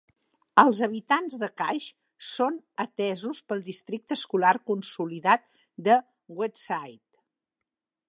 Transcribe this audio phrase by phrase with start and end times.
[0.61, 1.89] Els habitants de Cash
[2.29, 5.49] són atesos pel districte escolar consolidat
[5.91, 6.03] de
[6.41, 7.25] Westside.